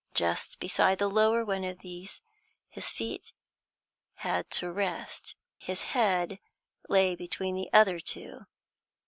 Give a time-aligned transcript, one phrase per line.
[0.15, 2.21] Just beside the lower one of these
[2.69, 3.33] his feet
[4.15, 6.39] had to rest; his head
[6.89, 8.47] lay between the other two.